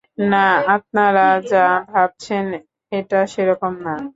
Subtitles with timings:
[0.31, 0.45] না,
[0.75, 2.45] আপনারা যা ভাবছেন
[2.91, 3.95] এটা সেরকম না।